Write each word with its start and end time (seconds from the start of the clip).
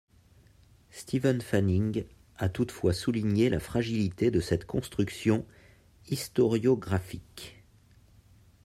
Steven 0.89 1.41
Fanning 1.41 2.05
a 2.39 2.49
toutefois 2.49 2.91
souligné 2.91 3.51
la 3.51 3.59
fragilité 3.59 4.31
de 4.31 4.39
cette 4.39 4.65
construction 4.65 5.45
historiographique. 6.09 7.61